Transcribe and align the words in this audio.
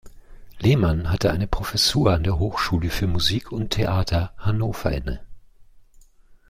Lehmann 0.57 1.11
hatte 1.11 1.29
eine 1.29 1.45
Professur 1.45 2.11
an 2.11 2.23
der 2.23 2.39
Hochschule 2.39 2.89
für 2.89 3.05
Musik 3.05 3.51
und 3.51 3.69
Theater 3.69 4.33
Hannover 4.39 4.91
inne. 4.91 5.21